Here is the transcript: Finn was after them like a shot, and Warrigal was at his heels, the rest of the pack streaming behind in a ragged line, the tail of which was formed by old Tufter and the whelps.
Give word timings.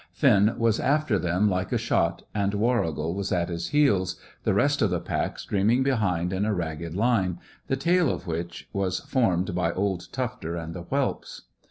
Finn 0.13 0.55
was 0.57 0.79
after 0.79 1.19
them 1.19 1.47
like 1.47 1.71
a 1.71 1.77
shot, 1.77 2.23
and 2.33 2.55
Warrigal 2.55 3.13
was 3.13 3.31
at 3.31 3.49
his 3.49 3.67
heels, 3.67 4.15
the 4.45 4.53
rest 4.55 4.81
of 4.81 4.89
the 4.89 4.99
pack 4.99 5.37
streaming 5.37 5.83
behind 5.83 6.33
in 6.33 6.43
a 6.43 6.55
ragged 6.55 6.95
line, 6.95 7.37
the 7.67 7.77
tail 7.77 8.09
of 8.09 8.25
which 8.25 8.67
was 8.73 9.01
formed 9.01 9.53
by 9.53 9.71
old 9.71 10.11
Tufter 10.11 10.55
and 10.55 10.73
the 10.73 10.81
whelps. 10.85 11.43